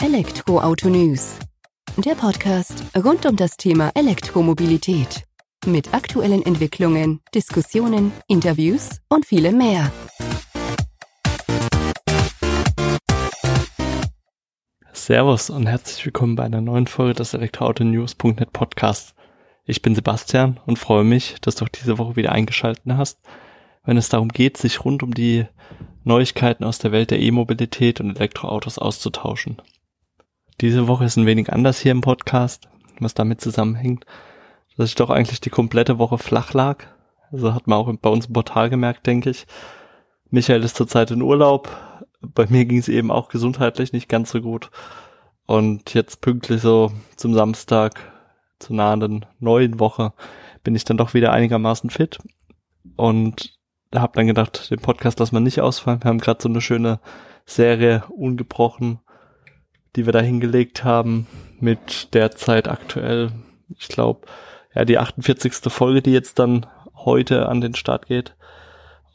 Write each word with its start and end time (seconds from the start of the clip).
Elektroauto 0.00 0.88
News. 0.88 1.40
Der 1.96 2.14
Podcast 2.14 2.84
rund 2.96 3.26
um 3.26 3.34
das 3.34 3.56
Thema 3.56 3.90
Elektromobilität. 3.96 5.24
Mit 5.66 5.92
aktuellen 5.92 6.46
Entwicklungen, 6.46 7.20
Diskussionen, 7.34 8.12
Interviews 8.28 9.00
und 9.08 9.26
vielem 9.26 9.58
mehr. 9.58 9.90
Servus 14.92 15.50
und 15.50 15.66
herzlich 15.66 16.04
willkommen 16.06 16.36
bei 16.36 16.44
einer 16.44 16.60
neuen 16.60 16.86
Folge 16.86 17.14
des 17.14 17.34
Elektroautonews.net 17.34 18.52
Podcasts. 18.52 19.16
Ich 19.64 19.82
bin 19.82 19.96
Sebastian 19.96 20.60
und 20.64 20.78
freue 20.78 21.02
mich, 21.02 21.34
dass 21.40 21.56
du 21.56 21.64
auch 21.64 21.70
diese 21.70 21.98
Woche 21.98 22.14
wieder 22.14 22.30
eingeschaltet 22.30 22.84
hast, 22.86 23.18
wenn 23.84 23.96
es 23.96 24.08
darum 24.08 24.28
geht, 24.28 24.58
sich 24.58 24.84
rund 24.84 25.02
um 25.02 25.12
die 25.12 25.46
Neuigkeiten 26.04 26.62
aus 26.62 26.78
der 26.78 26.92
Welt 26.92 27.10
der 27.10 27.18
E-Mobilität 27.18 28.00
und 28.00 28.16
Elektroautos 28.16 28.78
auszutauschen. 28.78 29.60
Diese 30.60 30.88
Woche 30.88 31.04
ist 31.04 31.16
ein 31.16 31.26
wenig 31.26 31.52
anders 31.52 31.78
hier 31.78 31.92
im 31.92 32.00
Podcast, 32.00 32.68
was 32.98 33.14
damit 33.14 33.40
zusammenhängt, 33.40 34.04
dass 34.76 34.88
ich 34.88 34.96
doch 34.96 35.08
eigentlich 35.08 35.40
die 35.40 35.50
komplette 35.50 35.98
Woche 35.98 36.18
flach 36.18 36.52
lag. 36.52 36.84
Also 37.30 37.54
hat 37.54 37.68
man 37.68 37.78
auch 37.78 37.92
bei 38.00 38.10
uns 38.10 38.26
im 38.26 38.32
Portal 38.32 38.68
gemerkt, 38.68 39.06
denke 39.06 39.30
ich. 39.30 39.46
Michael 40.30 40.64
ist 40.64 40.74
zurzeit 40.74 41.12
in 41.12 41.22
Urlaub. 41.22 41.68
Bei 42.20 42.46
mir 42.48 42.64
ging 42.64 42.78
es 42.78 42.88
eben 42.88 43.12
auch 43.12 43.28
gesundheitlich 43.28 43.92
nicht 43.92 44.08
ganz 44.08 44.32
so 44.32 44.40
gut. 44.40 44.72
Und 45.46 45.94
jetzt 45.94 46.22
pünktlich 46.22 46.60
so 46.60 46.90
zum 47.14 47.34
Samstag, 47.34 48.00
zur 48.58 48.74
nahenden 48.74 49.26
neuen 49.38 49.78
Woche, 49.78 50.12
bin 50.64 50.74
ich 50.74 50.84
dann 50.84 50.96
doch 50.96 51.14
wieder 51.14 51.30
einigermaßen 51.30 51.90
fit. 51.90 52.18
Und 52.96 53.56
habe 53.94 54.14
dann 54.16 54.26
gedacht, 54.26 54.72
den 54.72 54.80
Podcast 54.80 55.20
lassen 55.20 55.36
wir 55.36 55.40
nicht 55.40 55.60
ausfallen. 55.60 56.02
Wir 56.02 56.08
haben 56.08 56.18
gerade 56.18 56.42
so 56.42 56.48
eine 56.48 56.60
schöne 56.60 56.98
Serie 57.46 58.02
ungebrochen 58.08 58.98
die 59.98 60.06
wir 60.06 60.12
da 60.12 60.20
hingelegt 60.20 60.84
haben, 60.84 61.26
mit 61.58 62.14
derzeit 62.14 62.68
aktuell, 62.68 63.32
ich 63.76 63.88
glaube, 63.88 64.28
ja, 64.72 64.84
die 64.84 64.96
48. 64.96 65.72
Folge, 65.72 66.02
die 66.02 66.12
jetzt 66.12 66.38
dann 66.38 66.66
heute 66.94 67.48
an 67.48 67.60
den 67.60 67.74
Start 67.74 68.06
geht. 68.06 68.36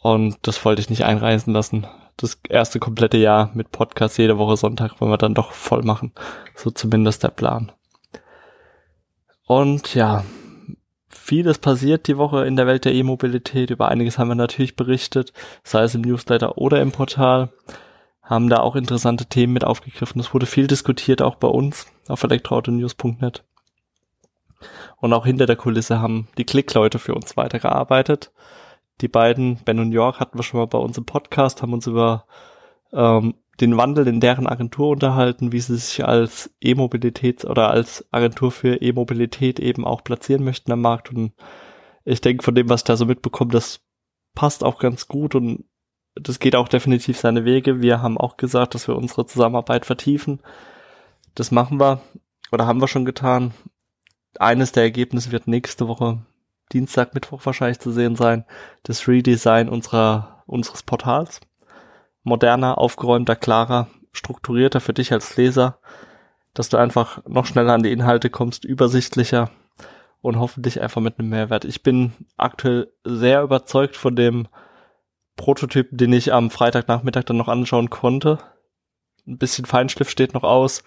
Und 0.01 0.35
das 0.41 0.65
wollte 0.65 0.81
ich 0.81 0.89
nicht 0.89 1.05
einreißen 1.05 1.53
lassen. 1.53 1.87
Das 2.17 2.37
erste 2.49 2.79
komplette 2.79 3.15
Jahr 3.15 3.49
mit 3.53 3.71
Podcast 3.71 4.17
jede 4.17 4.37
Woche 4.37 4.57
Sonntag 4.57 4.99
wollen 4.99 5.09
wir 5.09 5.17
dann 5.17 5.33
doch 5.33 5.53
voll 5.53 5.83
machen. 5.83 6.11
So 6.53 6.69
zumindest 6.69 7.23
der 7.23 7.29
Plan. 7.29 7.71
Und 9.45 9.95
ja, 9.95 10.25
vieles 11.07 11.59
passiert 11.59 12.07
die 12.07 12.17
Woche 12.17 12.45
in 12.45 12.57
der 12.57 12.67
Welt 12.67 12.83
der 12.83 12.93
E-Mobilität. 12.93 13.69
Über 13.69 13.87
einiges 13.87 14.17
haben 14.17 14.27
wir 14.27 14.35
natürlich 14.35 14.75
berichtet, 14.75 15.31
sei 15.63 15.83
es 15.83 15.95
im 15.95 16.01
Newsletter 16.01 16.57
oder 16.57 16.81
im 16.81 16.91
Portal 16.91 17.53
haben 18.23 18.49
da 18.49 18.61
auch 18.61 18.75
interessante 18.75 19.25
Themen 19.25 19.53
mit 19.53 19.65
aufgegriffen. 19.65 20.19
Es 20.19 20.33
wurde 20.33 20.45
viel 20.45 20.67
diskutiert, 20.67 21.21
auch 21.21 21.35
bei 21.35 21.47
uns 21.47 21.87
auf 22.07 22.23
elektroautonews.net. 22.23 23.43
Und 24.97 25.11
auch 25.11 25.25
hinter 25.25 25.45
der 25.45 25.57
Kulisse 25.57 25.99
haben 25.99 26.29
die 26.37 26.45
Klickleute 26.45 26.99
für 26.99 27.13
uns 27.13 27.35
weitergearbeitet. 27.35 28.31
Die 29.01 29.09
beiden, 29.09 29.57
Ben 29.65 29.79
und 29.79 29.91
York, 29.91 30.19
hatten 30.21 30.39
wir 30.39 30.43
schon 30.43 30.59
mal 30.59 30.67
bei 30.67 30.77
uns 30.77 30.97
im 30.97 31.05
Podcast, 31.05 31.61
haben 31.61 31.73
uns 31.73 31.87
über 31.87 32.25
ähm, 32.93 33.35
den 33.59 33.75
Wandel 33.77 34.07
in 34.07 34.21
deren 34.21 34.47
Agentur 34.47 34.89
unterhalten, 34.89 35.51
wie 35.51 35.59
sie 35.59 35.75
sich 35.75 36.05
als 36.05 36.51
E-Mobilitäts- 36.63 37.45
oder 37.45 37.69
als 37.69 38.05
Agentur 38.11 38.51
für 38.51 38.81
E-Mobilität 38.81 39.59
eben 39.59 39.85
auch 39.85 40.03
platzieren 40.03 40.43
möchten 40.43 40.71
am 40.71 40.81
Markt. 40.81 41.11
Und 41.11 41.33
ich 42.05 42.21
denke, 42.21 42.43
von 42.43 42.55
dem, 42.55 42.69
was 42.69 42.81
ich 42.81 42.85
da 42.85 42.95
so 42.95 43.05
mitbekomme, 43.05 43.51
das 43.51 43.81
passt 44.33 44.63
auch 44.63 44.79
ganz 44.79 45.07
gut 45.07 45.35
und 45.35 45.65
das 46.15 46.39
geht 46.39 46.55
auch 46.55 46.67
definitiv 46.67 47.17
seine 47.17 47.45
Wege. 47.45 47.81
Wir 47.81 48.01
haben 48.01 48.17
auch 48.17 48.37
gesagt, 48.37 48.75
dass 48.75 48.87
wir 48.87 48.95
unsere 48.95 49.25
Zusammenarbeit 49.25 49.85
vertiefen. 49.85 50.39
Das 51.35 51.51
machen 51.51 51.79
wir 51.79 52.01
oder 52.51 52.67
haben 52.67 52.81
wir 52.81 52.87
schon 52.87 53.05
getan. 53.05 53.53
Eines 54.39 54.71
der 54.71 54.83
Ergebnisse 54.83 55.31
wird 55.31 55.47
nächste 55.47 55.87
Woche 55.87 56.19
Dienstag, 56.71 57.13
Mittwoch 57.13 57.45
wahrscheinlich 57.45 57.79
zu 57.79 57.91
sehen 57.91 58.15
sein. 58.15 58.45
Das 58.83 59.07
Redesign 59.07 59.69
unserer, 59.69 60.43
unseres 60.45 60.83
Portals. 60.83 61.41
Moderner, 62.23 62.77
aufgeräumter, 62.77 63.35
klarer, 63.35 63.87
strukturierter 64.11 64.79
für 64.79 64.93
dich 64.93 65.11
als 65.11 65.35
Leser, 65.35 65.79
dass 66.53 66.69
du 66.69 66.77
einfach 66.77 67.21
noch 67.27 67.45
schneller 67.45 67.73
an 67.73 67.83
die 67.83 67.91
Inhalte 67.91 68.29
kommst, 68.29 68.63
übersichtlicher 68.63 69.49
und 70.21 70.39
hoffentlich 70.39 70.79
einfach 70.81 71.01
mit 71.01 71.19
einem 71.19 71.29
Mehrwert. 71.29 71.65
Ich 71.65 71.83
bin 71.83 72.13
aktuell 72.37 72.91
sehr 73.03 73.41
überzeugt 73.41 73.97
von 73.97 74.15
dem 74.15 74.47
Prototyp, 75.35 75.89
den 75.91 76.13
ich 76.13 76.33
am 76.33 76.49
Freitagnachmittag 76.49 77.23
dann 77.23 77.37
noch 77.37 77.47
anschauen 77.47 77.89
konnte. 77.89 78.39
Ein 79.27 79.37
bisschen 79.37 79.65
Feinschliff 79.65 80.09
steht 80.09 80.33
noch 80.33 80.43
aus, 80.43 80.83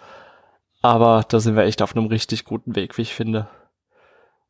aber 0.82 1.24
da 1.28 1.40
sind 1.40 1.56
wir 1.56 1.64
echt 1.64 1.82
auf 1.82 1.96
einem 1.96 2.06
richtig 2.06 2.44
guten 2.44 2.76
Weg, 2.76 2.96
wie 2.98 3.02
ich 3.02 3.14
finde. 3.14 3.48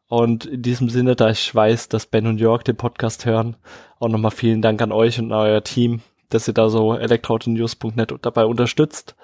Und 0.09 0.47
in 0.47 0.63
diesem 0.63 0.89
Sinne, 0.89 1.17
da 1.17 1.31
ich 1.31 1.53
weiß, 1.53 1.89
dass 1.89 2.07
Ben 2.07 2.27
und 2.27 2.39
Jörg 2.39 2.63
den 2.63 2.77
Podcast 2.77 3.27
hören, 3.27 3.57
auch 3.99 4.09
nochmal 4.09 4.31
vielen 4.31 4.63
Dank 4.63 4.81
an 4.81 4.93
euch 4.93 5.19
und 5.19 5.33
euer 5.33 5.65
Team, 5.65 6.01
dass 6.29 6.49
ihr 6.49 6.55
da 6.55 6.69
so 6.69 6.95
elektroautonews.net 6.95 8.15
dabei 8.23 8.45
unterstützt. 8.45 9.17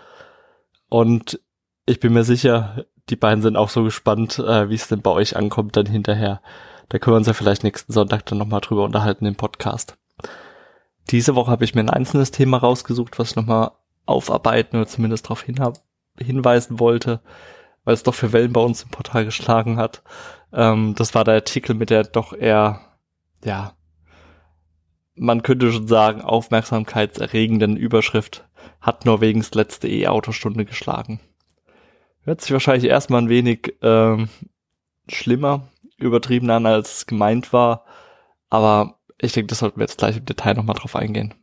Und 0.88 1.40
ich 1.86 2.00
bin 2.00 2.12
mir 2.12 2.24
sicher, 2.24 2.84
die 3.10 3.16
beiden 3.16 3.42
sind 3.42 3.56
auch 3.56 3.68
so 3.68 3.84
gespannt, 3.84 4.38
äh, 4.38 4.68
wie 4.68 4.74
es 4.74 4.88
denn 4.88 5.02
bei 5.02 5.10
euch 5.10 5.36
ankommt 5.36 5.76
dann 5.76 5.86
hinterher. 5.86 6.40
Da 6.88 6.98
können 6.98 7.14
wir 7.14 7.18
uns 7.18 7.26
ja 7.26 7.32
vielleicht 7.32 7.64
nächsten 7.64 7.92
Sonntag 7.92 8.26
dann 8.26 8.38
nochmal 8.38 8.60
drüber 8.60 8.84
unterhalten 8.84 9.26
im 9.26 9.34
Podcast. 9.34 9.96
Diese 11.10 11.34
Woche 11.34 11.50
habe 11.50 11.64
ich 11.64 11.74
mir 11.74 11.80
ein 11.80 11.90
einzelnes 11.90 12.30
Thema 12.30 12.58
rausgesucht, 12.58 13.18
was 13.18 13.30
ich 13.30 13.36
nochmal 13.36 13.72
aufarbeiten 14.06 14.76
oder 14.76 14.86
zumindest 14.86 15.26
darauf 15.26 15.42
hin 15.42 15.60
hinweisen 16.18 16.78
wollte, 16.78 17.20
weil 17.84 17.94
es 17.94 18.02
doch 18.02 18.14
für 18.14 18.32
Wellen 18.32 18.52
bei 18.52 18.60
uns 18.60 18.82
im 18.82 18.90
Portal 18.90 19.24
geschlagen 19.24 19.76
hat. 19.76 20.02
Ähm, 20.52 20.94
das 20.96 21.14
war 21.14 21.24
der 21.24 21.34
Artikel 21.34 21.74
mit 21.74 21.90
der 21.90 22.04
doch 22.04 22.32
eher, 22.32 22.80
ja, 23.44 23.74
man 25.14 25.42
könnte 25.42 25.72
schon 25.72 25.88
sagen, 25.88 26.22
aufmerksamkeitserregenden 26.22 27.76
Überschrift 27.76 28.48
hat 28.80 29.04
Norwegens 29.04 29.54
letzte 29.54 29.88
E-Autostunde 29.88 30.64
geschlagen. 30.64 31.20
Hört 32.22 32.40
sich 32.40 32.52
wahrscheinlich 32.52 32.90
erstmal 32.90 33.22
ein 33.22 33.28
wenig 33.28 33.74
ähm, 33.82 34.28
schlimmer, 35.08 35.68
übertrieben 35.98 36.50
an, 36.50 36.66
als 36.66 36.98
es 36.98 37.06
gemeint 37.06 37.52
war, 37.52 37.84
aber 38.48 38.98
ich 39.22 39.32
denke, 39.32 39.46
das 39.46 39.60
sollten 39.60 39.78
wir 39.78 39.84
jetzt 39.84 39.98
gleich 39.98 40.16
im 40.16 40.24
Detail 40.24 40.54
nochmal 40.54 40.76
drauf 40.76 40.96
eingehen. 40.96 41.34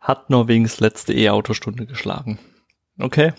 Hat 0.00 0.30
Norwegens 0.30 0.80
letzte 0.80 1.14
E-Autostunde 1.14 1.86
geschlagen. 1.86 2.38
Okay. 2.98 3.32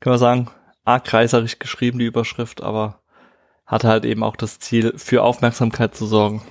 Können 0.00 0.14
wir 0.14 0.18
sagen, 0.18 0.50
arg 0.84 1.04
kreiserisch 1.04 1.58
geschrieben, 1.58 1.98
die 1.98 2.06
Überschrift, 2.06 2.62
aber 2.62 3.02
hatte 3.66 3.88
halt 3.88 4.04
eben 4.04 4.22
auch 4.22 4.36
das 4.36 4.58
Ziel, 4.58 4.94
für 4.96 5.22
Aufmerksamkeit 5.22 5.94
zu 5.94 6.06
sorgen, 6.06 6.42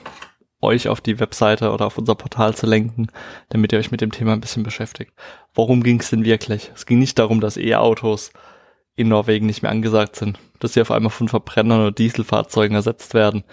euch 0.62 0.88
auf 0.88 1.02
die 1.02 1.20
Webseite 1.20 1.72
oder 1.72 1.88
auf 1.88 1.98
unser 1.98 2.16
Portal 2.16 2.56
zu 2.56 2.68
lenken, 2.68 3.08
damit 3.50 3.72
ihr 3.72 3.80
euch 3.80 3.92
mit 3.92 4.02
dem 4.02 4.12
Thema 4.12 4.34
ein 4.34 4.42
bisschen 4.42 4.64
beschäftigt. 4.64 5.14
Worum 5.54 5.84
ging 5.84 6.00
es 6.00 6.12
denn 6.12 6.24
wirklich? 6.24 6.72
Es 6.76 6.86
ging 6.86 7.00
nicht 7.00 7.18
darum, 7.18 7.42
dass 7.42 7.58
E-Autos 7.58 8.32
in 8.96 9.08
Norwegen 9.08 9.48
nicht 9.48 9.64
mehr 9.64 9.72
angesagt 9.72 10.18
sind, 10.18 10.38
dass 10.60 10.74
sie 10.74 10.82
auf 10.82 10.92
einmal 10.92 11.10
von 11.10 11.30
Verbrennern 11.30 11.80
oder 11.80 11.92
Dieselfahrzeugen 11.92 12.76
ersetzt 12.76 13.14
werden 13.14 13.44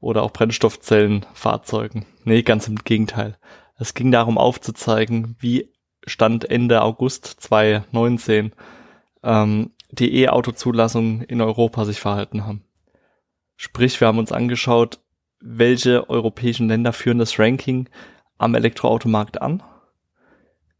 oder 0.00 0.22
auch 0.22 0.32
Brennstoffzellenfahrzeugen. 0.32 2.06
Nee, 2.24 2.42
ganz 2.42 2.68
im 2.68 2.76
Gegenteil. 2.76 3.36
Es 3.78 3.94
ging 3.94 4.10
darum 4.10 4.38
aufzuzeigen, 4.38 5.36
wie 5.38 5.72
Stand 6.06 6.50
Ende 6.50 6.82
August 6.82 7.26
2019 7.26 8.52
ähm, 9.22 9.70
die 9.90 10.22
E-Auto-Zulassungen 10.22 11.22
in 11.22 11.40
Europa 11.40 11.84
sich 11.84 12.00
verhalten 12.00 12.46
haben. 12.46 12.64
Sprich, 13.56 14.00
wir 14.00 14.08
haben 14.08 14.18
uns 14.18 14.32
angeschaut, 14.32 15.00
welche 15.40 16.08
europäischen 16.08 16.68
Länder 16.68 16.92
führen 16.92 17.18
das 17.18 17.38
Ranking 17.38 17.88
am 18.38 18.54
Elektroautomarkt 18.54 19.40
an. 19.40 19.62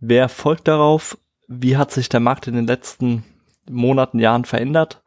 Wer 0.01 0.29
folgt 0.29 0.69
darauf? 0.69 1.19
Wie 1.49 1.77
hat 1.77 1.91
sich 1.91 2.09
der 2.09 2.21
Markt 2.21 2.47
in 2.47 2.55
den 2.55 2.67
letzten 2.67 3.25
Monaten, 3.69 4.19
Jahren 4.19 4.45
verändert? 4.45 5.03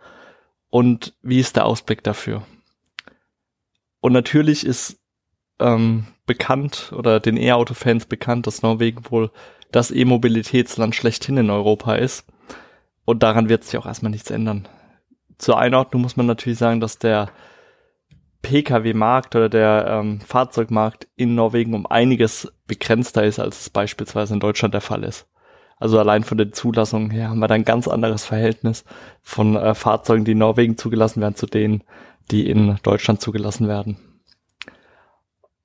Und 0.70 1.14
wie 1.22 1.40
ist 1.40 1.56
der 1.56 1.66
Ausblick 1.66 2.04
dafür? 2.04 2.44
Und 4.02 4.14
natürlich 4.14 4.66
ist 4.66 5.00
ähm, 5.60 6.08
bekannt 6.26 6.92
oder 6.96 7.20
den 7.20 7.38
E-Auto-Fans 7.38 8.08
bekannt, 8.08 8.48
dass 8.48 8.64
Norwegen 8.64 9.04
wohl 9.10 9.32
das 9.72 9.92
E-Mobilitätsland 9.92 10.96
schlechthin 10.96 11.38
in 11.38 11.50
Europa 11.50 11.96
ist. 11.96 12.26
Und 13.06 13.24
daran 13.24 13.48
wird 13.48 13.64
sich 13.64 13.78
auch 13.78 13.86
erstmal 13.86 14.12
nichts 14.12 14.32
ändern. 14.32 14.68
Zur 15.38 15.58
Einordnung 15.58 16.02
muss 16.02 16.18
man 16.18 16.26
natürlich 16.26 16.60
sagen, 16.60 16.82
dass 16.82 17.00
der 17.00 17.30
Pkw-Markt 18.42 19.36
oder 19.36 19.50
der 19.50 19.86
ähm, 19.88 20.20
Fahrzeugmarkt 20.22 21.08
in 21.16 21.36
Norwegen 21.36 21.74
um 21.74 21.86
einiges 21.86 22.52
begrenzter 22.68 23.24
ist, 23.24 23.40
als 23.40 23.62
es 23.62 23.70
beispielsweise 23.70 24.34
in 24.34 24.40
Deutschland 24.40 24.74
der 24.74 24.82
Fall 24.82 25.04
ist. 25.04 25.28
Also 25.78 25.98
allein 25.98 26.24
von 26.24 26.38
den 26.38 26.54
Zulassungen 26.54 27.10
her 27.10 27.30
haben 27.30 27.40
wir 27.40 27.48
da 27.48 27.56
ein 27.56 27.66
ganz 27.66 27.88
anderes 27.88 28.24
Verhältnis 28.24 28.84
von 29.22 29.56
äh, 29.56 29.74
Fahrzeugen, 29.74 30.26
die 30.26 30.34
in 30.34 30.38
Norwegen 30.38 30.78
zugelassen 30.78 31.22
werden, 31.22 31.36
zu 31.36 31.48
denen, 31.48 31.84
die 32.30 32.50
in 32.50 32.78
Deutschland 32.84 33.22
zugelassen 33.22 33.68
werden. 33.68 33.98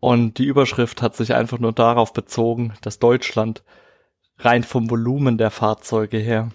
Und 0.00 0.38
die 0.38 0.44
Überschrift 0.44 1.02
hat 1.02 1.16
sich 1.16 1.34
einfach 1.34 1.58
nur 1.58 1.72
darauf 1.72 2.12
bezogen, 2.12 2.74
dass 2.82 2.98
Deutschland 2.98 3.64
rein 4.38 4.62
vom 4.62 4.90
Volumen 4.90 5.38
der 5.38 5.50
Fahrzeuge 5.50 6.18
her 6.18 6.50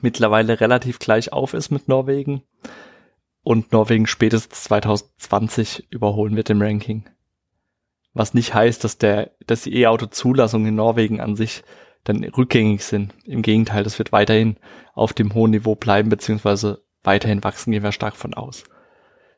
mittlerweile 0.00 0.60
relativ 0.60 0.98
gleich 0.98 1.32
auf 1.32 1.54
ist 1.54 1.70
mit 1.70 1.88
Norwegen 1.88 2.42
und 3.42 3.72
Norwegen 3.72 4.06
spätestens 4.06 4.64
2020 4.64 5.88
überholen 5.90 6.36
wird 6.36 6.50
im 6.50 6.62
Ranking. 6.62 7.08
Was 8.12 8.34
nicht 8.34 8.54
heißt, 8.54 8.84
dass 8.84 8.98
der, 8.98 9.32
dass 9.46 9.62
die 9.62 9.76
E-Auto-Zulassungen 9.76 10.68
in 10.68 10.74
Norwegen 10.76 11.20
an 11.20 11.36
sich 11.36 11.62
dann 12.04 12.22
rückgängig 12.22 12.84
sind. 12.84 13.14
Im 13.24 13.42
Gegenteil, 13.42 13.82
das 13.82 13.98
wird 13.98 14.12
weiterhin 14.12 14.56
auf 14.94 15.12
dem 15.12 15.34
hohen 15.34 15.50
Niveau 15.50 15.74
bleiben, 15.74 16.10
beziehungsweise 16.10 16.84
weiterhin 17.02 17.42
wachsen, 17.42 17.72
gehen 17.72 17.82
wir 17.82 17.92
stark 17.92 18.14
von 18.14 18.34
aus. 18.34 18.64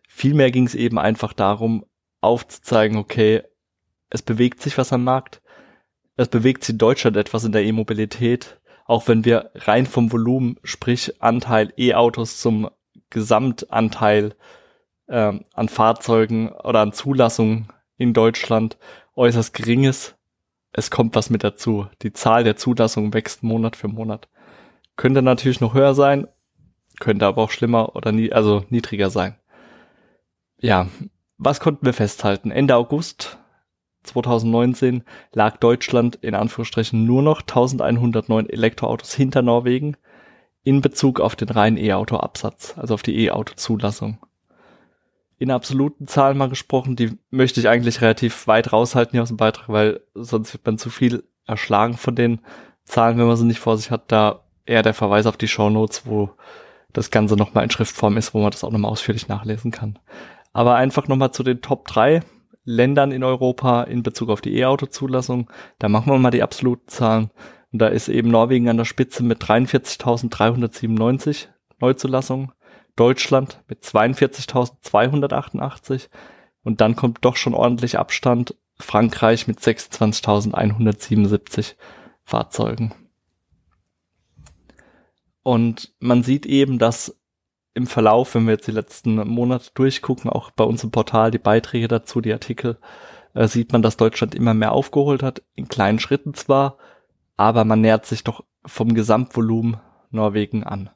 Vielmehr 0.07 0.51
ging 0.51 0.67
es 0.67 0.75
eben 0.75 0.99
einfach 0.99 1.33
darum, 1.33 1.85
aufzuzeigen, 2.21 2.97
okay, 2.97 3.43
es 4.11 4.23
bewegt 4.23 4.63
sich 4.63 4.79
was 4.79 4.93
am 4.93 5.05
Markt, 5.05 5.43
es 6.17 6.29
bewegt 6.29 6.65
sich 6.65 6.75
in 6.75 6.79
Deutschland 6.79 7.17
etwas 7.17 7.45
in 7.45 7.53
der 7.53 7.65
E-Mobilität, 7.65 8.61
auch 8.87 9.09
wenn 9.09 9.25
wir 9.25 9.51
rein 9.55 9.87
vom 9.87 10.13
Volumen, 10.13 10.59
sprich 10.63 11.21
Anteil 11.21 11.73
E-Autos 11.77 12.39
zum 12.39 12.71
Gesamtanteil 13.11 14.35
ähm, 15.09 15.45
an 15.55 15.69
Fahrzeugen 15.69 16.51
oder 16.51 16.81
an 16.81 16.93
Zulassungen 16.93 17.69
in 17.97 18.13
Deutschland 18.13 18.79
äußerst 19.15 19.55
gering 19.55 19.85
ist, 19.85 20.17
es 20.73 20.91
kommt 20.91 21.15
was 21.15 21.31
mit 21.31 21.43
dazu. 21.43 21.87
Die 22.03 22.13
Zahl 22.13 22.45
der 22.45 22.57
Zulassungen 22.57 23.15
wächst 23.15 23.43
Monat 23.43 23.77
für 23.77 23.89
Monat. 23.89 24.29
Könnte 24.97 25.23
natürlich 25.23 25.61
noch 25.61 25.75
höher 25.75 25.95
sein, 25.95 26.29
könnte 27.01 27.27
aber 27.27 27.43
auch 27.43 27.51
schlimmer 27.51 27.97
oder 27.97 28.13
nie, 28.13 28.33
also 28.33 28.65
niedriger 28.69 29.11
sein. 29.11 29.37
Ja, 30.59 30.89
was 31.39 31.61
konnten 31.61 31.85
wir 31.85 31.93
festhalten? 31.93 32.51
Ende 32.51 32.77
August 32.77 33.39
2019 34.05 35.05
lag 35.33 35.59
Deutschland 35.59 36.17
in 36.17 36.35
Anführungsstrichen 36.35 37.05
nur 37.05 37.23
noch 37.23 37.43
1109 37.43 38.49
Elektroautos 38.49 39.15
hinter 39.15 39.43
Norwegen 39.43 39.97
in 40.63 40.81
Bezug 40.81 41.21
auf 41.21 41.37
den 41.37 41.49
reinen 41.49 41.77
E-Auto-Absatz, 41.77 42.75
also 42.77 42.95
auf 42.95 43.03
die 43.03 43.25
E-Auto-Zulassung. 43.25 44.19
In 45.39 45.51
absoluten 45.51 46.07
Zahlen 46.07 46.39
mal 46.39 46.49
gesprochen, 46.49 46.97
die 46.97 47.19
möchte 47.31 47.61
ich 47.61 47.69
eigentlich 47.69 48.01
relativ 48.01 48.47
weit 48.47 48.73
raushalten 48.73 49.13
hier 49.13 49.23
aus 49.23 49.29
dem 49.29 49.37
Beitrag, 49.37 49.69
weil 49.69 50.01
sonst 50.15 50.55
wird 50.55 50.65
man 50.65 50.79
zu 50.79 50.89
viel 50.89 51.25
erschlagen 51.47 51.99
von 51.99 52.17
den 52.17 52.41
Zahlen, 52.85 53.19
wenn 53.19 53.27
man 53.27 53.37
sie 53.37 53.45
nicht 53.45 53.61
vor 53.61 53.77
sich 53.77 53.91
hat. 53.91 54.11
Da 54.11 54.41
eher 54.65 54.83
der 54.83 54.95
Verweis 54.95 55.27
auf 55.27 55.37
die 55.37 55.49
Show 55.49 55.69
Notes, 55.69 56.07
wo 56.07 56.31
das 56.93 57.11
Ganze 57.11 57.37
nochmal 57.37 57.65
in 57.65 57.71
Schriftform 57.71 58.17
ist, 58.17 58.33
wo 58.33 58.41
man 58.41 58.51
das 58.51 58.65
auch 58.65 58.71
nochmal 58.71 58.91
ausführlich 58.91 59.29
nachlesen 59.29 59.71
kann. 59.71 59.99
Aber 60.57 60.75
einfach 60.77 61.07
nochmal 61.07 61.33
zu 61.33 61.43
den 61.43 61.61
Top 61.61 61.87
3 61.87 62.21
Ländern 62.65 63.13
in 63.13 63.23
Europa 63.23 63.83
in 63.83 64.03
Bezug 64.03 64.31
auf 64.31 64.41
die 64.41 64.57
E-Auto-Zulassung. 64.57 65.51
Da 65.79 65.91
machen 65.91 66.11
wir 66.11 66.19
mal 66.19 66.31
die 66.31 66.43
absoluten 66.43 66.89
Zahlen. 66.89 67.31
Und 67.73 67.81
da 67.81 67.89
ist 67.89 68.09
eben 68.09 68.31
Norwegen 68.31 68.71
an 68.71 68.79
der 68.79 68.87
Spitze 68.87 69.23
mit 69.23 69.43
43.397 69.43 71.49
Neuzulassungen, 71.79 72.53
Deutschland 72.97 73.63
mit 73.69 73.85
42.288 73.85 76.09
und 76.63 76.81
dann 76.81 76.97
kommt 76.97 77.19
doch 77.21 77.37
schon 77.37 77.53
ordentlich 77.53 77.99
Abstand 77.99 78.55
Frankreich 78.79 79.47
mit 79.47 79.61
26.177 79.61 81.75
Fahrzeugen. 82.25 82.95
Und 85.43 85.93
man 85.99 86.23
sieht 86.23 86.47
eben, 86.47 86.79
dass 86.79 87.15
im 87.77 87.87
Verlauf, 87.87 88.35
wenn 88.35 88.47
wir 88.47 88.55
jetzt 88.55 88.67
die 88.67 88.73
letzten 88.73 89.17
Monate 89.29 89.71
durchgucken, 89.75 90.31
auch 90.31 90.51
bei 90.51 90.65
uns 90.65 90.83
im 90.83 90.91
Portal 90.91 91.31
die 91.31 91.39
Beiträge 91.39 91.89
dazu, 91.89 92.23
die 92.23 92.33
Artikel, 92.33 92.79
äh, 93.35 93.47
sieht 93.47 93.73
man, 93.73 93.83
dass 93.83 93.99
Deutschland 93.99 94.35
immer 94.35 94.55
mehr 94.55 94.73
aufgeholt 94.73 95.23
hat, 95.23 95.43
in 95.55 95.69
kleinen 95.69 95.99
Schritten 95.99 96.33
zwar, 96.33 96.79
aber 97.37 97.65
man 97.65 97.83
nähert 97.83 98.07
sich 98.07 98.25
doch 98.25 98.45
vom 98.65 98.95
Gesamtvolumen 98.95 99.77
Norwegen 100.11 100.65
an. 100.65 100.89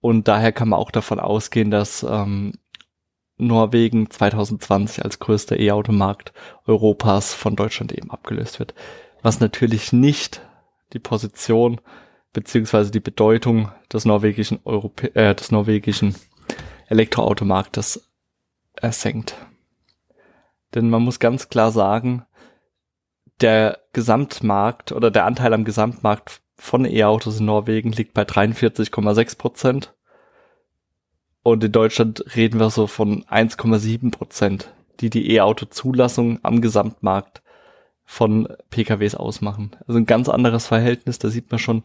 Und 0.00 0.28
daher 0.28 0.52
kann 0.52 0.68
man 0.68 0.78
auch 0.78 0.92
davon 0.92 1.18
ausgehen, 1.18 1.72
dass 1.72 2.04
ähm, 2.08 2.52
Norwegen 3.36 4.10
2020 4.10 5.04
als 5.04 5.18
größter 5.18 5.58
E-Automarkt 5.58 6.32
Europas 6.66 7.34
von 7.34 7.56
Deutschland 7.56 7.92
eben 7.92 8.12
abgelöst 8.12 8.60
wird. 8.60 8.74
Was 9.22 9.40
natürlich 9.40 9.92
nicht 9.92 10.40
die 10.92 11.00
Position 11.00 11.80
beziehungsweise 12.32 12.90
die 12.90 13.00
Bedeutung 13.00 13.70
des 13.92 14.04
norwegischen 14.04 14.60
Europä 14.64 15.08
äh, 15.14 15.34
des 15.34 15.50
norwegischen 15.50 16.14
Elektroautomarktes 16.88 18.10
ersenkt. 18.74 19.36
Denn 20.74 20.88
man 20.90 21.02
muss 21.02 21.18
ganz 21.18 21.48
klar 21.48 21.70
sagen, 21.72 22.24
der 23.40 23.80
Gesamtmarkt 23.92 24.92
oder 24.92 25.10
der 25.10 25.26
Anteil 25.26 25.52
am 25.52 25.64
Gesamtmarkt 25.64 26.40
von 26.56 26.84
E-Autos 26.84 27.40
in 27.40 27.46
Norwegen 27.46 27.92
liegt 27.92 28.14
bei 28.14 28.22
43,6 28.22 29.36
Prozent. 29.36 29.94
Und 31.42 31.64
in 31.64 31.72
Deutschland 31.72 32.24
reden 32.36 32.60
wir 32.60 32.70
so 32.70 32.86
von 32.86 33.24
1,7 33.24 34.12
Prozent, 34.12 34.72
die 35.00 35.10
die 35.10 35.32
E-Auto-Zulassung 35.32 36.38
am 36.42 36.60
Gesamtmarkt 36.60 37.42
von 38.04 38.48
PKWs 38.70 39.14
ausmachen. 39.14 39.72
Also 39.86 39.98
ein 39.98 40.06
ganz 40.06 40.28
anderes 40.28 40.66
Verhältnis, 40.66 41.18
da 41.18 41.28
sieht 41.28 41.50
man 41.50 41.58
schon, 41.58 41.82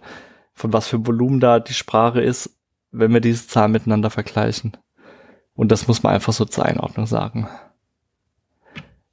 von 0.58 0.74
was 0.74 0.88
für 0.88 1.06
Volumen 1.06 1.40
da 1.40 1.60
die 1.60 1.76
Sprache 1.76 2.20
ist, 2.20 2.58
wenn 2.92 3.14
wir 3.14 3.22
diese 3.22 3.48
Zahlen 3.48 3.72
miteinander 3.72 4.10
vergleichen. 4.10 4.76
Und 5.54 5.72
das 5.72 5.88
muss 5.88 6.02
man 6.02 6.14
einfach 6.14 6.34
so 6.34 6.46
zur 6.46 6.66
Einordnung 6.66 7.06
sagen. 7.06 7.48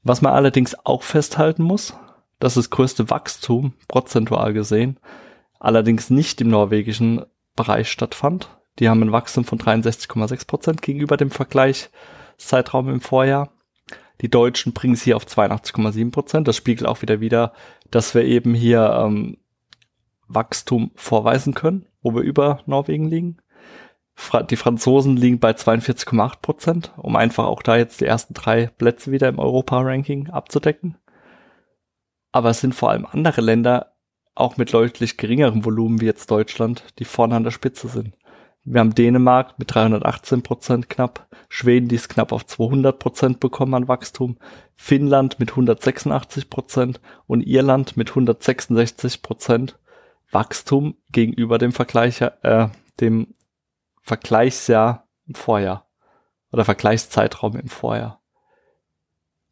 Was 0.02 0.22
man 0.22 0.32
allerdings 0.32 0.74
auch 0.86 1.02
festhalten 1.02 1.62
muss, 1.62 1.94
dass 2.40 2.54
das 2.54 2.70
größte 2.70 3.10
Wachstum, 3.10 3.74
prozentual 3.88 4.54
gesehen, 4.54 4.98
allerdings 5.60 6.08
nicht 6.08 6.40
im 6.40 6.48
norwegischen 6.48 7.26
Bereich 7.56 7.90
stattfand. 7.90 8.48
Die 8.78 8.88
haben 8.88 9.02
ein 9.02 9.12
Wachstum 9.12 9.44
von 9.44 9.58
63,6 9.58 10.46
Prozent 10.46 10.82
gegenüber 10.82 11.18
dem 11.18 11.30
Vergleichszeitraum 11.30 12.88
im 12.88 13.02
Vorjahr. 13.02 13.50
Die 14.22 14.30
Deutschen 14.30 14.72
bringen 14.72 14.94
es 14.94 15.02
hier 15.02 15.16
auf 15.16 15.26
82,7 15.26 16.10
Prozent. 16.10 16.48
Das 16.48 16.56
spiegelt 16.56 16.88
auch 16.88 17.02
wieder 17.02 17.20
wieder, 17.20 17.52
dass 17.90 18.14
wir 18.14 18.24
eben 18.24 18.54
hier 18.54 18.98
ähm, 18.98 19.36
Wachstum 20.28 20.90
vorweisen 20.94 21.54
können, 21.54 21.86
wo 22.02 22.14
wir 22.14 22.22
über 22.22 22.60
Norwegen 22.66 23.08
liegen. 23.08 23.38
Die 24.48 24.56
Franzosen 24.56 25.16
liegen 25.16 25.40
bei 25.40 25.50
42,8 25.50 26.40
Prozent, 26.40 26.92
um 26.96 27.16
einfach 27.16 27.46
auch 27.46 27.62
da 27.62 27.76
jetzt 27.76 28.00
die 28.00 28.06
ersten 28.06 28.34
drei 28.34 28.66
Plätze 28.66 29.10
wieder 29.10 29.28
im 29.28 29.40
Europa-Ranking 29.40 30.30
abzudecken 30.30 30.96
aber 32.34 32.50
es 32.50 32.60
sind 32.60 32.74
vor 32.74 32.90
allem 32.90 33.06
andere 33.06 33.40
Länder, 33.40 33.92
auch 34.34 34.56
mit 34.56 34.74
deutlich 34.74 35.16
geringerem 35.16 35.64
Volumen 35.64 36.00
wie 36.00 36.06
jetzt 36.06 36.32
Deutschland, 36.32 36.82
die 36.98 37.04
vorne 37.04 37.36
an 37.36 37.44
der 37.44 37.52
Spitze 37.52 37.86
sind. 37.86 38.16
Wir 38.64 38.80
haben 38.80 38.96
Dänemark 38.96 39.56
mit 39.56 39.72
318 39.72 40.42
Prozent 40.42 40.90
knapp, 40.90 41.28
Schweden, 41.48 41.86
die 41.86 41.94
es 41.94 42.08
knapp 42.08 42.32
auf 42.32 42.44
200 42.44 42.98
Prozent 42.98 43.38
bekommen 43.38 43.74
an 43.74 43.86
Wachstum, 43.86 44.36
Finnland 44.74 45.38
mit 45.38 45.50
186 45.50 46.50
Prozent 46.50 47.00
und 47.28 47.42
Irland 47.42 47.96
mit 47.96 48.08
166 48.08 49.22
Prozent 49.22 49.78
Wachstum 50.34 50.96
gegenüber 51.10 51.58
dem 51.58 51.72
Vergleich, 51.72 52.20
äh, 52.20 52.68
dem 53.00 53.34
Vergleichsjahr 54.02 55.08
im 55.26 55.34
Vorjahr 55.34 55.88
oder 56.52 56.64
Vergleichszeitraum 56.64 57.56
im 57.56 57.68
Vorjahr. 57.68 58.20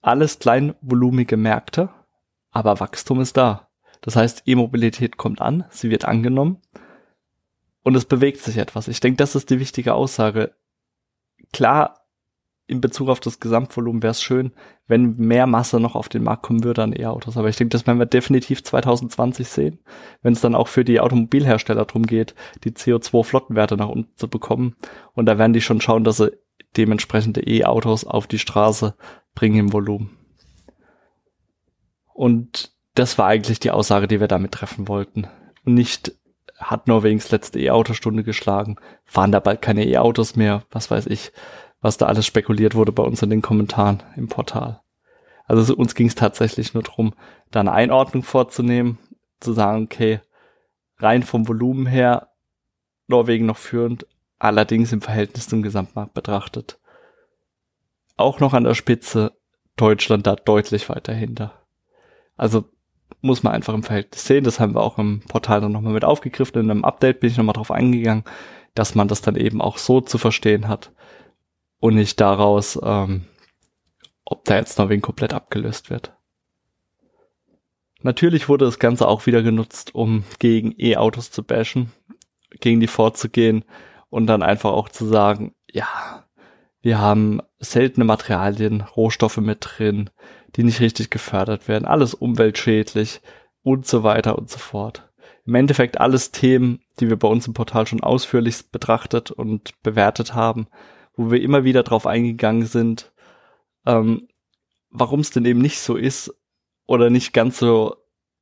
Alles 0.03 0.39
kleinvolumige 0.39 1.37
Märkte, 1.37 1.89
aber 2.51 2.81
Wachstum 2.81 3.21
ist 3.21 3.37
da. 3.37 3.69
Das 4.01 4.17
heißt, 4.17 4.43
E-Mobilität 4.47 5.17
kommt 5.17 5.41
an, 5.41 5.65
sie 5.71 5.89
wird 5.89 6.05
angenommen 6.05 6.61
und 7.83 7.95
es 7.95 8.05
bewegt 8.05 8.41
sich 8.41 8.59
etwas. 8.59 8.89
Ich 8.89 9.01
denke, 9.01 9.17
das 9.17 9.35
ist 9.35 9.51
die 9.51 9.61
wichtige 9.61 9.95
Aussage. 9.95 10.55
Klar, 11.53 12.02
in 12.67 12.81
Bezug 12.81 13.09
auf 13.09 13.21
das 13.21 13.41
Gesamtvolumen 13.41 14.03
wäre 14.03 14.13
es 14.13 14.23
schön, 14.23 14.53
wenn 14.87 15.17
mehr 15.17 15.47
Masse 15.47 15.81
noch 15.81 15.95
auf 15.95 16.09
den 16.09 16.23
Markt 16.23 16.43
kommen 16.43 16.65
würde 16.65 16.83
an 16.83 16.95
E-Autos. 16.95 17.37
Aber 17.37 17.49
ich 17.49 17.57
denke, 17.57 17.71
das 17.71 17.87
werden 17.87 17.99
wir 17.99 18.07
definitiv 18.07 18.63
2020 18.63 19.49
sehen, 19.49 19.79
wenn 20.23 20.33
es 20.33 20.41
dann 20.41 20.55
auch 20.55 20.69
für 20.69 20.85
die 20.85 21.01
Automobilhersteller 21.01 21.85
darum 21.85 22.07
geht, 22.07 22.35
die 22.65 22.71
CO2-Flottenwerte 22.71 23.77
nach 23.77 23.89
unten 23.89 24.17
zu 24.17 24.29
bekommen. 24.29 24.77
Und 25.15 25.27
da 25.27 25.39
werden 25.39 25.53
die 25.53 25.61
schon 25.61 25.81
schauen, 25.81 26.05
dass 26.05 26.19
sie 26.19 26.33
dementsprechende 26.77 27.43
E-Autos 27.47 28.05
auf 28.05 28.27
die 28.27 28.39
Straße 28.39 28.95
bringen 29.35 29.59
im 29.59 29.73
Volumen. 29.73 30.17
Und 32.15 32.73
das 32.95 33.19
war 33.19 33.27
eigentlich 33.27 33.61
die 33.61 33.71
Aussage, 33.71 34.07
die 34.07 34.21
wir 34.21 34.29
damit 34.29 34.53
treffen 34.53 34.89
wollten. 34.89 35.27
Und 35.65 35.75
nicht 35.75 36.13
hat 36.57 36.87
Norwegens 36.87 37.31
letzte 37.31 37.59
E-Auto-Stunde 37.59 38.23
geschlagen, 38.23 38.77
fahren 39.05 39.33
da 39.33 39.41
bald 39.41 39.63
keine 39.63 39.87
E-Autos 39.87 40.37
mehr, 40.37 40.63
was 40.71 40.91
weiß 40.91 41.07
ich, 41.07 41.33
was 41.83 41.99
da 41.99 42.07
alles 42.07 42.25
spekuliert 42.25 42.75
wurde 42.75 42.93
bei 42.93 43.03
uns 43.03 43.21
in 43.23 43.29
den 43.29 43.43
Kommentaren 43.43 44.03
im 44.17 44.29
Portal. 44.29 44.81
Also 45.45 45.75
uns 45.75 45.95
ging 45.95 46.07
es 46.07 46.15
tatsächlich 46.15 46.73
nur 46.73 46.85
darum, 46.85 47.13
da 47.51 47.61
eine 47.61 47.73
Einordnung 47.73 48.23
vorzunehmen, 48.23 48.99
zu 49.41 49.53
sagen, 49.53 49.85
okay, 49.85 50.21
rein 50.99 51.25
vom 51.25 51.47
Volumen 51.49 51.85
her 51.87 52.29
Norwegen 53.09 53.45
noch 53.47 53.59
führend, 53.59 54.07
allerdings 54.39 54.93
im 54.93 55.03
Verhältnis 55.03 55.49
zum 55.49 55.63
Gesamtmarkt 55.63 56.15
betrachtet. 56.15 56.79
Auch 58.17 58.39
noch 58.39 58.55
an 58.55 58.65
der 58.65 58.75
Spitze, 58.75 59.33
Deutschland 59.77 60.27
da 60.27 60.37
deutlich 60.37 60.89
weiter 60.89 61.13
hinter. 61.13 61.53
Also 62.37 62.65
muss 63.21 63.43
man 63.43 63.53
einfach 63.53 63.75
im 63.75 63.83
Verhältnis 63.83 64.25
sehen. 64.25 64.45
Das 64.45 64.61
haben 64.61 64.75
wir 64.75 64.83
auch 64.83 64.99
im 64.99 65.21
Portal 65.21 65.61
dann 65.61 65.73
nochmal 65.73 65.93
mit 65.93 66.05
aufgegriffen. 66.05 66.61
In 66.61 66.71
einem 66.71 66.85
Update 66.85 67.21
bin 67.21 67.31
ich 67.31 67.37
nochmal 67.37 67.55
drauf 67.55 67.71
eingegangen, 67.71 68.25
dass 68.75 68.95
man 68.95 69.09
das 69.09 69.23
dann 69.23 69.37
eben 69.37 69.61
auch 69.61 69.79
so 69.79 70.01
zu 70.01 70.19
verstehen 70.19 70.69
hat 70.69 70.93
und 71.83 71.97
nicht 71.97 72.21
daraus, 72.21 72.79
ähm, 72.81 73.25
ob 74.25 74.45
da 74.45 74.55
jetzt 74.55 74.79
noch 74.79 74.89
wen 74.89 75.03
komplett 75.03 75.35
abgelöst 75.35 75.91
wird. 75.91 76.13
Natürlich 78.03 78.49
wurde 78.49 78.67
das 78.67 78.79
Ganze 78.79 79.09
auch 79.09 79.27
wieder 79.27 79.43
genutzt, 79.43 79.93
um 79.93 80.23
gegen 80.39 80.77
E-Autos 80.79 81.33
zu 81.33 81.43
bashen, 81.43 81.91
gegen 82.61 82.79
die 82.79 82.87
vorzugehen 82.87 83.65
und 84.11 84.29
dann 84.29 84.45
einfach 84.45 84.71
auch 84.71 84.91
zu 84.91 85.07
sagen, 85.07 85.57
ja, 85.69 86.25
wir 86.83 87.01
haben 87.01 87.41
seltene 87.59 88.05
Materialien, 88.05 88.83
Rohstoffe 88.83 89.39
mit 89.39 89.59
drin, 89.63 90.09
die 90.55 90.63
nicht 90.63 90.79
richtig 90.79 91.11
gefördert 91.11 91.67
werden, 91.67 91.85
alles 91.85 92.15
umweltschädlich 92.15 93.21
und 93.65 93.89
so 93.89 94.05
weiter 94.05 94.39
und 94.39 94.49
so 94.49 94.59
fort. 94.59 95.11
Im 95.45 95.57
Endeffekt 95.57 96.01
alles 96.01 96.31
Themen, 96.31 96.81
die 97.01 97.09
wir 97.09 97.19
bei 97.19 97.27
uns 97.27 97.49
im 97.49 97.55
Portal 97.55 97.89
schon 97.89 98.05
ausführlich 98.05 98.71
betrachtet 98.71 99.33
und 99.33 99.83
bewertet 99.83 100.35
haben, 100.35 100.69
wo 101.15 101.31
wir 101.31 101.41
immer 101.43 101.65
wieder 101.65 101.83
drauf 101.83 102.07
eingegangen 102.07 102.67
sind, 102.67 103.13
ähm, 103.87 104.29
warum 104.91 105.21
es 105.21 105.31
denn 105.31 105.45
eben 105.45 105.61
nicht 105.61 105.81
so 105.81 105.97
ist 105.97 106.35
oder 106.87 107.11
nicht 107.11 107.33
ganz 107.33 107.59
so 107.59 107.97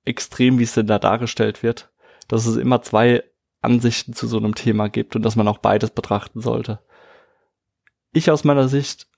extrem, 0.04 0.58
wie 0.58 0.64
es 0.64 0.74
denn 0.74 0.86
da 0.86 0.98
dargestellt 0.98 1.62
wird, 1.62 1.92
dass 2.28 2.46
es 2.46 2.56
immer 2.56 2.82
zwei 2.82 3.24
Ansichten 3.62 4.14
zu 4.14 4.26
so 4.26 4.38
einem 4.38 4.54
Thema 4.54 4.88
gibt 4.88 5.16
und 5.16 5.22
dass 5.22 5.36
man 5.36 5.48
auch 5.48 5.58
beides 5.58 5.90
betrachten 5.90 6.40
sollte. 6.40 6.80
Ich 8.12 8.30
aus 8.30 8.44
meiner 8.44 8.68
Sicht 8.68 9.08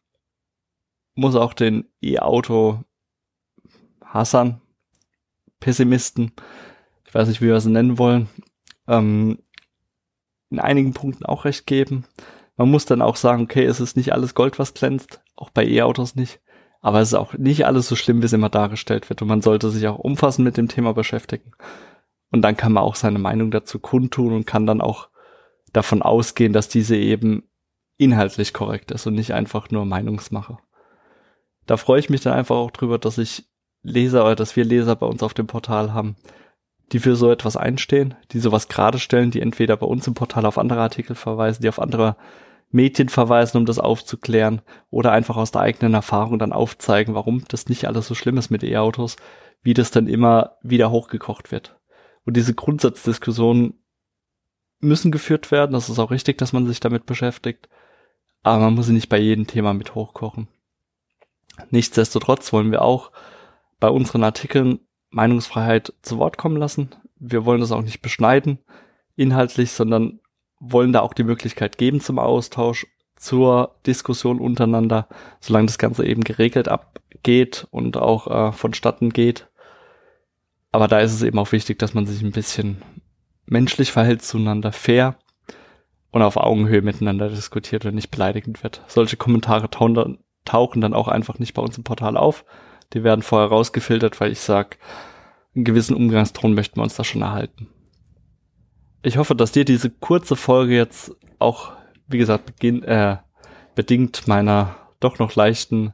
muss 1.14 1.34
auch 1.34 1.54
den 1.54 1.88
E-Auto 2.02 2.84
Hassan, 4.04 4.60
Pessimisten, 5.60 6.32
ich 7.06 7.14
weiß 7.14 7.28
nicht, 7.28 7.40
wie 7.40 7.46
wir 7.46 7.60
sie 7.60 7.70
nennen 7.70 7.98
wollen, 7.98 8.28
ähm, 8.88 9.38
in 10.50 10.58
einigen 10.58 10.92
Punkten 10.92 11.24
auch 11.24 11.44
recht 11.44 11.66
geben. 11.66 12.04
Man 12.56 12.70
muss 12.70 12.84
dann 12.84 13.02
auch 13.02 13.16
sagen, 13.16 13.44
okay, 13.44 13.64
es 13.64 13.80
ist 13.80 13.96
nicht 13.96 14.12
alles 14.12 14.34
Gold, 14.34 14.58
was 14.58 14.74
glänzt, 14.74 15.22
auch 15.36 15.50
bei 15.50 15.66
E-Autos 15.66 16.14
nicht. 16.14 16.40
Aber 16.80 17.00
es 17.00 17.08
ist 17.08 17.14
auch 17.14 17.34
nicht 17.34 17.64
alles 17.64 17.88
so 17.88 17.96
schlimm, 17.96 18.20
wie 18.20 18.26
es 18.26 18.32
immer 18.32 18.48
dargestellt 18.48 19.08
wird. 19.08 19.22
Und 19.22 19.28
man 19.28 19.40
sollte 19.40 19.70
sich 19.70 19.86
auch 19.86 19.98
umfassend 19.98 20.44
mit 20.44 20.56
dem 20.56 20.68
Thema 20.68 20.92
beschäftigen. 20.92 21.52
Und 22.30 22.42
dann 22.42 22.56
kann 22.56 22.72
man 22.72 22.82
auch 22.82 22.96
seine 22.96 23.18
Meinung 23.18 23.50
dazu 23.50 23.78
kundtun 23.78 24.32
und 24.32 24.46
kann 24.46 24.66
dann 24.66 24.80
auch 24.80 25.08
davon 25.72 26.02
ausgehen, 26.02 26.52
dass 26.52 26.68
diese 26.68 26.96
eben 26.96 27.44
inhaltlich 27.98 28.52
korrekt 28.52 28.90
ist 28.90 29.06
und 29.06 29.14
nicht 29.14 29.32
einfach 29.32 29.70
nur 29.70 29.84
Meinungsmache. 29.84 30.58
Da 31.66 31.76
freue 31.76 32.00
ich 32.00 32.10
mich 32.10 32.20
dann 32.20 32.32
einfach 32.32 32.56
auch 32.56 32.70
drüber, 32.70 32.98
dass 32.98 33.18
ich 33.18 33.48
Leser 33.82 34.24
oder 34.24 34.34
dass 34.34 34.56
wir 34.56 34.64
Leser 34.64 34.96
bei 34.96 35.06
uns 35.06 35.22
auf 35.22 35.34
dem 35.34 35.46
Portal 35.46 35.92
haben, 35.92 36.16
die 36.92 36.98
für 36.98 37.16
so 37.16 37.30
etwas 37.30 37.56
einstehen, 37.56 38.14
die 38.32 38.38
sowas 38.38 38.68
gerade 38.68 38.98
stellen, 38.98 39.30
die 39.30 39.40
entweder 39.40 39.76
bei 39.76 39.86
uns 39.86 40.06
im 40.06 40.14
Portal 40.14 40.46
auf 40.46 40.58
andere 40.58 40.80
Artikel 40.80 41.16
verweisen, 41.16 41.62
die 41.62 41.68
auf 41.68 41.78
andere 41.78 42.16
Medien 42.70 43.08
verweisen, 43.08 43.58
um 43.58 43.66
das 43.66 43.78
aufzuklären, 43.78 44.62
oder 44.90 45.12
einfach 45.12 45.36
aus 45.36 45.50
der 45.50 45.62
eigenen 45.62 45.94
Erfahrung 45.94 46.38
dann 46.38 46.52
aufzeigen, 46.52 47.14
warum 47.14 47.44
das 47.48 47.68
nicht 47.68 47.86
alles 47.86 48.06
so 48.06 48.14
schlimm 48.14 48.38
ist 48.38 48.50
mit 48.50 48.62
E-Autos, 48.62 49.16
wie 49.62 49.74
das 49.74 49.90
dann 49.90 50.06
immer 50.06 50.56
wieder 50.62 50.90
hochgekocht 50.90 51.52
wird. 51.52 51.78
Und 52.24 52.36
diese 52.36 52.54
Grundsatzdiskussionen 52.54 53.74
müssen 54.82 55.12
geführt 55.12 55.50
werden. 55.50 55.72
Das 55.72 55.88
ist 55.88 55.98
auch 55.98 56.10
richtig, 56.10 56.38
dass 56.38 56.52
man 56.52 56.66
sich 56.66 56.80
damit 56.80 57.06
beschäftigt. 57.06 57.68
Aber 58.42 58.58
man 58.64 58.74
muss 58.74 58.86
sie 58.86 58.92
nicht 58.92 59.08
bei 59.08 59.18
jedem 59.18 59.46
Thema 59.46 59.72
mit 59.72 59.94
hochkochen. 59.94 60.48
Nichtsdestotrotz 61.70 62.52
wollen 62.52 62.72
wir 62.72 62.82
auch 62.82 63.12
bei 63.78 63.88
unseren 63.88 64.24
Artikeln 64.24 64.80
Meinungsfreiheit 65.12 65.92
zu 66.02 66.18
Wort 66.18 66.38
kommen 66.38 66.56
lassen. 66.56 66.90
Wir 67.18 67.44
wollen 67.44 67.60
das 67.60 67.72
auch 67.72 67.82
nicht 67.82 68.02
beschneiden 68.02 68.58
inhaltlich, 69.14 69.72
sondern 69.72 70.20
wollen 70.58 70.92
da 70.92 71.00
auch 71.00 71.14
die 71.14 71.24
Möglichkeit 71.24 71.78
geben 71.78 72.00
zum 72.00 72.18
Austausch, 72.18 72.86
zur 73.16 73.76
Diskussion 73.86 74.40
untereinander, 74.40 75.08
solange 75.40 75.66
das 75.66 75.78
Ganze 75.78 76.04
eben 76.04 76.24
geregelt 76.24 76.68
abgeht 76.68 77.68
und 77.70 77.96
auch 77.96 78.26
äh, 78.26 78.52
vonstatten 78.52 79.10
geht. 79.10 79.48
Aber 80.72 80.88
da 80.88 81.00
ist 81.00 81.12
es 81.12 81.22
eben 81.22 81.38
auch 81.38 81.52
wichtig, 81.52 81.78
dass 81.78 81.94
man 81.94 82.06
sich 82.06 82.22
ein 82.22 82.32
bisschen 82.32 82.82
menschlich 83.46 83.92
verhält 83.92 84.22
zueinander, 84.22 84.72
fair 84.72 85.16
und 86.10 86.22
auf 86.22 86.36
Augenhöhe 86.36 86.82
miteinander 86.82 87.28
diskutiert 87.28 87.84
und 87.84 87.94
nicht 87.94 88.10
beleidigend 88.10 88.62
wird. 88.62 88.82
Solche 88.86 89.16
Kommentare 89.16 89.68
tauchen 89.70 90.80
dann 90.80 90.94
auch 90.94 91.08
einfach 91.08 91.38
nicht 91.38 91.54
bei 91.54 91.62
uns 91.62 91.76
im 91.76 91.84
Portal 91.84 92.16
auf. 92.16 92.44
Die 92.92 93.04
werden 93.04 93.22
vorher 93.22 93.48
rausgefiltert, 93.48 94.20
weil 94.20 94.32
ich 94.32 94.40
sag, 94.40 94.78
einen 95.54 95.64
gewissen 95.64 95.96
Umgangston 95.96 96.54
möchten 96.54 96.76
wir 96.76 96.82
uns 96.82 96.94
da 96.94 97.04
schon 97.04 97.22
erhalten. 97.22 97.68
Ich 99.02 99.16
hoffe, 99.16 99.34
dass 99.34 99.52
dir 99.52 99.64
diese 99.64 99.90
kurze 99.90 100.36
Folge 100.36 100.74
jetzt 100.74 101.14
auch, 101.38 101.72
wie 102.06 102.18
gesagt, 102.18 102.46
beginn, 102.46 102.82
äh, 102.84 103.18
bedingt 103.74 104.28
meiner 104.28 104.76
doch 105.00 105.18
noch 105.18 105.34
leichten 105.34 105.92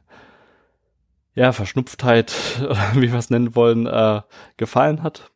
ja, 1.33 1.51
Verschnupftheit 1.51 2.33
oder 2.61 2.91
wie 2.95 3.11
wir 3.11 3.19
es 3.19 3.29
nennen 3.29 3.55
wollen, 3.55 3.87
äh, 3.87 4.21
gefallen 4.57 5.03
hat. 5.03 5.31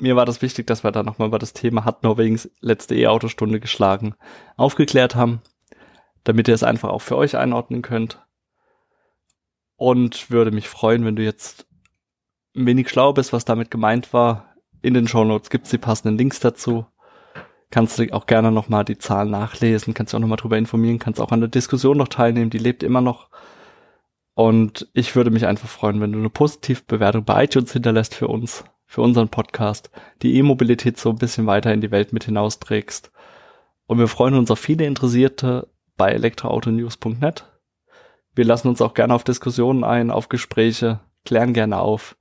Mir 0.00 0.14
war 0.14 0.26
das 0.26 0.42
wichtig, 0.42 0.66
dass 0.66 0.84
wir 0.84 0.92
da 0.92 1.02
nochmal 1.02 1.28
über 1.28 1.40
das 1.40 1.54
Thema 1.54 1.84
hat 1.84 2.04
Norwegens 2.04 2.50
letzte 2.60 2.94
E-Autostunde 2.94 3.58
geschlagen, 3.58 4.14
aufgeklärt 4.56 5.16
haben, 5.16 5.40
damit 6.22 6.46
ihr 6.46 6.54
es 6.54 6.62
einfach 6.62 6.90
auch 6.90 7.02
für 7.02 7.16
euch 7.16 7.36
einordnen 7.36 7.82
könnt. 7.82 8.24
Und 9.78 10.30
würde 10.30 10.50
mich 10.50 10.68
freuen, 10.68 11.04
wenn 11.04 11.14
du 11.14 11.22
jetzt 11.22 11.66
ein 12.56 12.66
wenig 12.66 12.90
schlau 12.90 13.12
bist, 13.12 13.32
was 13.32 13.44
damit 13.44 13.70
gemeint 13.70 14.12
war, 14.12 14.56
in 14.82 14.92
den 14.92 15.06
Show 15.06 15.24
Notes 15.24 15.50
gibt's 15.50 15.70
die 15.70 15.78
passenden 15.78 16.18
Links 16.18 16.40
dazu. 16.40 16.84
Kannst 17.70 17.96
du 17.98 18.12
auch 18.12 18.26
gerne 18.26 18.50
nochmal 18.50 18.84
die 18.84 18.98
Zahlen 18.98 19.30
nachlesen, 19.30 19.94
kannst 19.94 20.12
du 20.12 20.16
auch 20.16 20.20
nochmal 20.20 20.36
drüber 20.36 20.58
informieren, 20.58 20.98
kannst 20.98 21.20
auch 21.20 21.30
an 21.30 21.40
der 21.40 21.48
Diskussion 21.48 21.96
noch 21.96 22.08
teilnehmen, 22.08 22.50
die 22.50 22.58
lebt 22.58 22.82
immer 22.82 23.00
noch. 23.00 23.30
Und 24.34 24.88
ich 24.94 25.14
würde 25.14 25.30
mich 25.30 25.46
einfach 25.46 25.68
freuen, 25.68 26.00
wenn 26.00 26.12
du 26.12 26.18
eine 26.18 26.30
positive 26.30 26.82
Bewertung 26.84 27.24
bei 27.24 27.44
iTunes 27.44 27.72
hinterlässt 27.72 28.16
für 28.16 28.26
uns, 28.26 28.64
für 28.84 29.02
unseren 29.02 29.28
Podcast, 29.28 29.92
die 30.22 30.36
E-Mobilität 30.36 30.98
so 30.98 31.10
ein 31.10 31.18
bisschen 31.18 31.46
weiter 31.46 31.72
in 31.72 31.80
die 31.80 31.92
Welt 31.92 32.12
mit 32.12 32.24
hinausträgst. 32.24 33.12
Und 33.86 33.98
wir 33.98 34.08
freuen 34.08 34.34
uns 34.34 34.50
auf 34.50 34.58
viele 34.58 34.86
Interessierte 34.86 35.68
bei 35.96 36.10
elektroautonews.net. 36.10 37.44
Wir 38.38 38.44
lassen 38.44 38.68
uns 38.68 38.80
auch 38.80 38.94
gerne 38.94 39.14
auf 39.14 39.24
Diskussionen 39.24 39.82
ein, 39.82 40.12
auf 40.12 40.28
Gespräche, 40.28 41.00
klären 41.24 41.54
gerne 41.54 41.80
auf 41.80 42.16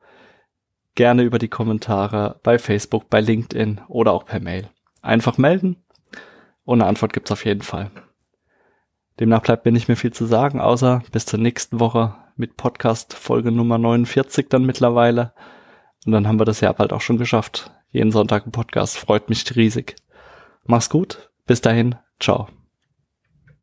gerne 0.95 1.21
über 1.21 1.38
die 1.38 1.47
Kommentare 1.47 2.39
bei 2.41 2.57
Facebook, 2.57 3.07
bei 3.07 3.21
LinkedIn 3.21 3.81
oder 3.88 4.13
auch 4.13 4.25
per 4.25 4.39
Mail. 4.39 4.67
Einfach 5.03 5.38
melden 5.38 5.75
und 6.63 6.81
eine 6.81 6.89
Antwort 6.89 7.13
gibt's 7.13 7.31
auf 7.31 7.45
jeden 7.45 7.62
Fall. 7.62 7.91
Demnach 9.19 9.43
bleibt 9.43 9.65
mir 9.65 9.71
nicht 9.71 9.89
mehr 9.89 9.95
viel 9.95 10.12
zu 10.12 10.25
sagen, 10.25 10.59
außer 10.59 11.03
bis 11.12 11.27
zur 11.27 11.38
nächsten 11.38 11.79
Woche 11.79 12.15
mit 12.36 12.57
Podcast 12.57 13.13
Folge 13.13 13.51
Nummer 13.51 13.77
49 13.77 14.50
dann 14.50 14.65
mittlerweile. 14.65 15.33
Und 16.07 16.13
dann 16.13 16.27
haben 16.27 16.39
wir 16.39 16.45
das 16.45 16.62
Jahr 16.62 16.74
bald 16.74 16.93
auch 16.93 17.01
schon 17.01 17.19
geschafft. 17.19 17.69
Jeden 17.91 18.12
Sonntag 18.12 18.47
ein 18.47 18.51
Podcast. 18.51 18.97
Freut 18.97 19.29
mich 19.29 19.55
riesig. 19.55 19.97
Mach's 20.65 20.89
gut. 20.89 21.29
Bis 21.45 21.62
dahin. 21.62 21.93
Ciao. 22.19 22.47